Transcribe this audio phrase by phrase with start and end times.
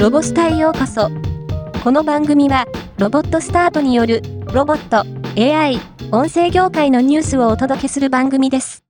[0.00, 1.10] ロボスタへようこそ。
[1.84, 2.64] この番組は、
[2.96, 5.04] ロボットスタートによる、ロボット、
[5.38, 5.78] AI、
[6.10, 8.82] 音声業界のニュースをお届けする番組です。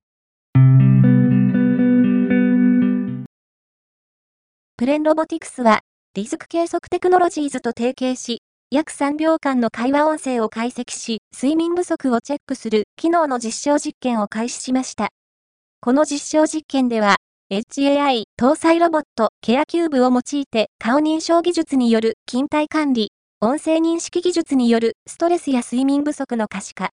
[4.76, 5.80] プレンロボティクスは、
[6.14, 15.08] ディスク計測テクノロジーズと提携し、約3秒間の会話音声を解析し、睡眠不足をチェックする機能の実証実験を開始しました。
[15.80, 17.16] この実証実験では、
[17.52, 26.90] HAI 搭載ロボットケアキューブを用いて顔認証技術による勤怠管理、音声認識技術によるストレスや睡眠不足の可視化。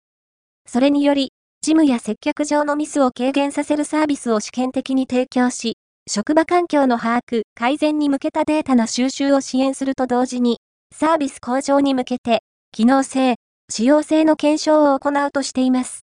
[0.68, 1.32] それにより、
[1.64, 10.60] 事務や接客上のミスを軽減させるサービスを試験的に提供し、職場環境の把握、改善に向けたデータの収集を支援すると同時に、
[10.96, 13.38] サービス向上に向けて、機能性、
[13.72, 16.03] 使用性の検証を行うとしています。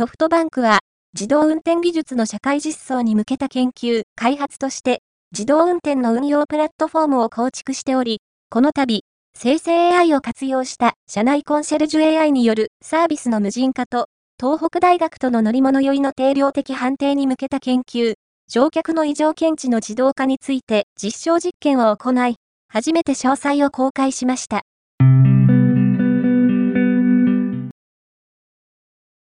[0.00, 0.78] ソフトバンクは、
[1.12, 9.02] 自動運転技術の社会実装に向けた研究、開発として、自動運転の運用プラットフォームを構築しており、この度、
[9.36, 14.06] 生成 AI を活用した社内コンシェルジュ AI によるサービスの無人化と、
[14.40, 18.14] 東北大学との乗り物酔いの定量的判定に向けた研究、
[18.48, 22.36] 乗客の異常検知の自動化について実証実験を行い、
[22.68, 24.62] 初めて詳細を公開しました。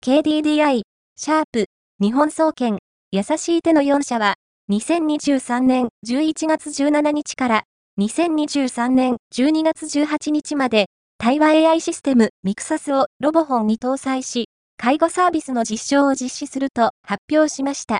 [0.09, 0.81] KDDI、
[1.17, 1.65] シャープ、
[2.01, 2.79] 日本総研、
[3.11, 4.37] 優しい手の4社は、
[4.71, 7.63] 2023年11月17日から
[8.01, 10.87] 2023年12月18日まで、
[11.19, 17.99] 対話 AI システムミクサスをロボホンに搭載し、介護サービスの実証を実施すると発表しました。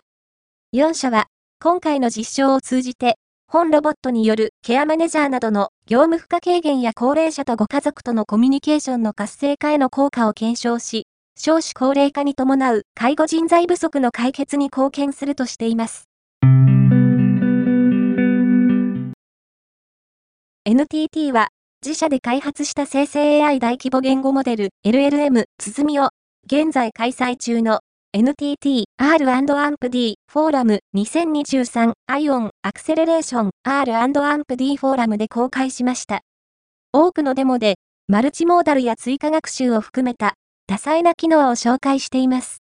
[0.73, 1.27] 4社は、
[1.61, 11.05] 今回の実証を通じて、本ロボットによるケアマネジャーなどの業務負荷軽減や高齢者とご家族とのコミュニケーションの活性化への効果を検証し、
[11.41, 16.09] 少子高齢化に伴う介護人材不足の解決に貢献するとしています。
[20.65, 21.47] NTT は
[21.81, 26.09] 自社で開発した生成 AI 大規模言語モデル LLM つづみを
[26.45, 27.79] 現在開催中の
[28.11, 36.19] NTT R&AMPD フォーラム2023 ION アクセレレーション R&AMPD フォーラムで公開しました。
[36.91, 37.75] 多くのデモで
[38.09, 40.33] マルチモーダルや追加学習を含めた
[40.69, 42.61] 多彩な機能を紹介しています。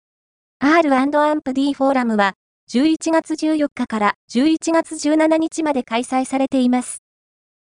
[0.59, 2.35] R&AMPD フォーラムは
[2.71, 6.99] 11月14日から11月17日まで開催されています。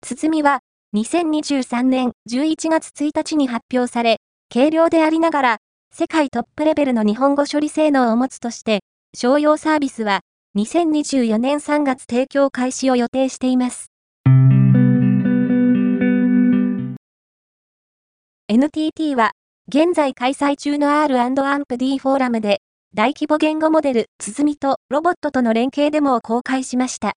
[0.03, 0.61] 包みは
[0.95, 4.19] 2023年11月1日に発表され、
[4.55, 5.57] 軽量でありながら
[5.93, 8.85] 世界トップレベルの日本語処理性能を持つとして、
[9.17, 10.21] 商用サービスは
[10.57, 13.91] 2024年3月提供開始を予定しています。
[18.47, 19.33] NTT は
[19.73, 22.61] 現在開催中の R&AMPD フォーラムで、
[22.93, 27.13] 大規模言語モデル、つづみとロボットとの連携デモを公開しました。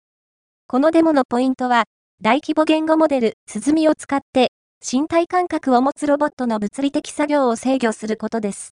[0.68, 1.86] このデモのポイントは、
[2.22, 4.52] 大規模言語モデル、つづみを使って、
[4.88, 8.76] 身体感覚を持つロボットの物理的作業を制御することです。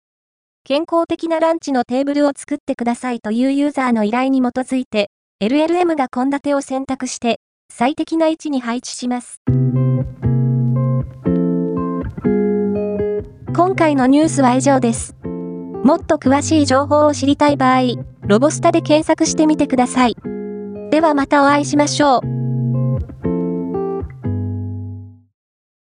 [0.64, 5.10] 健康的なランチのテーブルを作ってくださいというユーザーの依頼に基づいて、
[5.44, 9.42] LLM が献立を選択して、最適な位置に配置します。
[13.56, 15.16] 今回のニュースは以上です。
[15.24, 17.84] もっと詳しい情報を知りたい場合、
[18.28, 20.18] ロボスタで検索してみてください。
[20.92, 22.35] ではまたお会いしましょう。